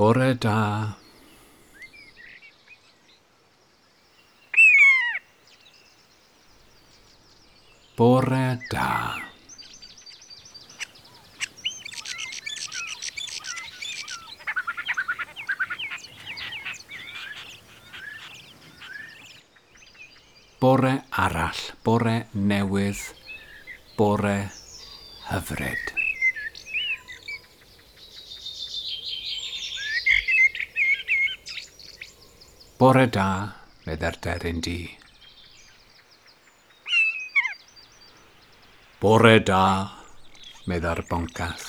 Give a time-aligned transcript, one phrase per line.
[0.00, 0.96] Bore da.
[7.94, 9.20] Bore da.
[20.58, 23.04] Bore arall, bore newydd,
[23.98, 24.36] bore
[25.28, 25.99] hyfryd.
[32.90, 33.54] Bore da,
[33.86, 34.80] medde'r deryn di.
[38.98, 39.60] Bore da,
[40.66, 41.68] medda'r boncath.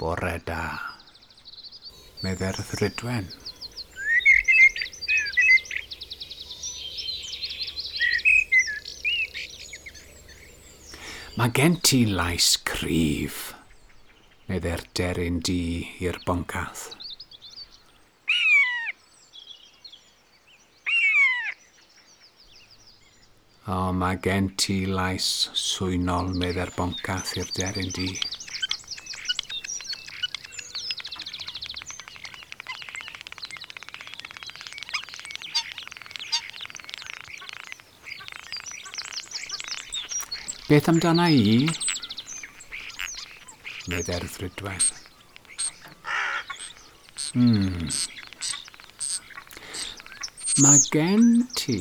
[0.00, 0.91] Bore da
[2.22, 3.26] neu dderth rydwen.
[11.34, 13.38] Mae gen ti lais cryf,
[14.46, 14.60] neu
[14.98, 15.62] deryn di
[16.04, 16.84] i'r boncath.
[23.66, 28.12] O, mae gen ti lais swynol, neu boncath i'r deryn di.
[40.72, 41.66] Beth amdana i?
[43.92, 44.86] Medde'r ddrydwen.
[47.34, 47.90] Hmm.
[50.64, 51.26] Mae gen
[51.60, 51.76] ti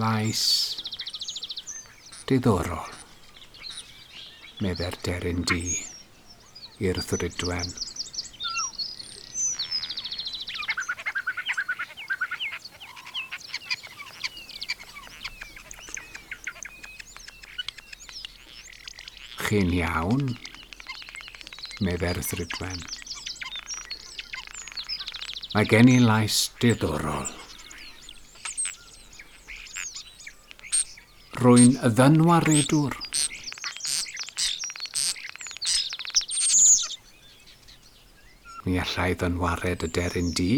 [0.00, 0.46] lais
[2.32, 2.96] diddorol,
[4.64, 5.60] medde'r deryn di
[6.80, 7.76] i'r ddrydwen.
[19.48, 20.26] chi'n iawn,
[21.80, 22.82] meferth Rydwen.
[25.54, 27.30] Mae gen i lais diddorol.
[31.40, 32.98] Rwy'n ddynwaredwr.
[38.68, 40.52] Mi allai ddynwared y deryn di,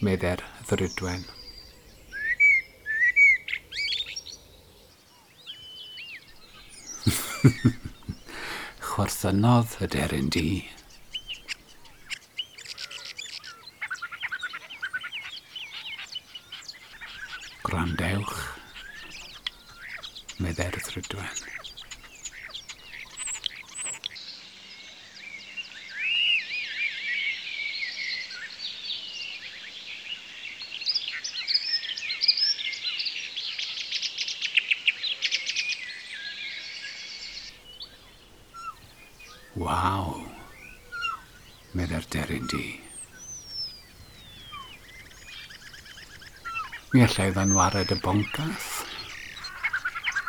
[0.00, 1.33] medder ddrydwen.
[8.94, 10.48] chwerthynodd y deryn di.
[17.66, 18.38] Gwrandewch,
[20.38, 21.63] medde'r ddrydwen.
[39.64, 40.18] Waw,
[41.72, 42.64] medda'r deryn di.
[46.92, 48.66] Mi allai ddanwared y boncath,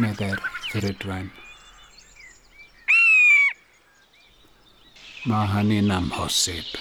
[0.00, 0.40] Medda'r
[0.70, 1.28] ddrydwen.
[5.28, 6.72] Mae hynny'n amhosib,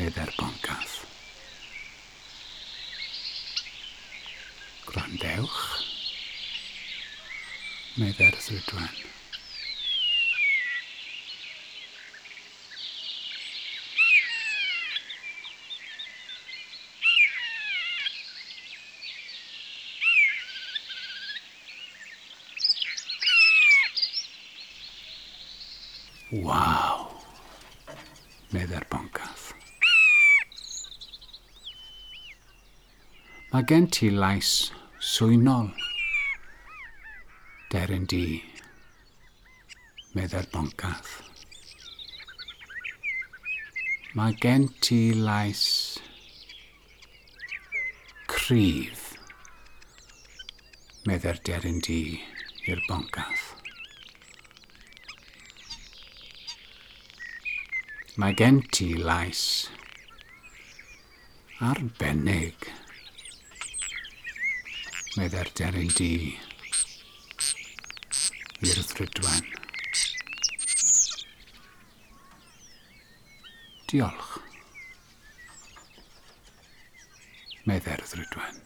[0.00, 0.96] Medda'r boncath.
[4.88, 5.62] Gwrandewch,
[8.00, 9.19] Medda'r ddrydwen.
[26.30, 27.10] Waw!
[28.54, 29.48] Medda'r boncath.
[33.50, 34.50] Mae gen ti lais
[35.02, 35.72] swynol.
[37.74, 38.38] Deryn di.
[40.14, 41.16] Medda'r boncath.
[44.14, 45.64] Mae gen ti lais
[48.30, 49.16] cryf.
[51.10, 52.02] Medda'r deryn di
[52.70, 53.50] i'r boncath.
[58.20, 59.42] Mae gen ti lais.
[61.64, 62.66] Arbennig.
[65.16, 66.10] Medde'r deryn di
[68.60, 69.48] i'r ddrydwen.
[73.88, 74.34] Diolch.
[77.72, 78.60] Medde'r ddrydwen.